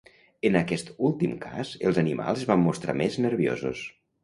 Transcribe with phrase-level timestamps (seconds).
[0.47, 3.89] En aquest últim cas, els animals es van mostrar més nerviosos.